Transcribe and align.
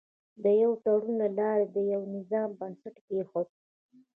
د 0.43 0.45
یوه 0.61 0.75
تړون 0.83 1.11
له 1.21 1.27
لارې 1.37 1.65
یې 1.65 1.71
د 1.73 1.77
نوي 1.89 2.07
نظام 2.17 2.49
بنسټ 2.59 2.95
کېښود. 3.05 3.47